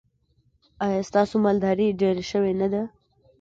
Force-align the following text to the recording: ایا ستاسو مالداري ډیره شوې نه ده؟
ایا 0.85 1.01
ستاسو 1.09 1.33
مالداري 1.45 1.87
ډیره 2.01 2.23
شوې 2.31 2.53
نه 2.61 2.67
ده؟ 2.73 2.83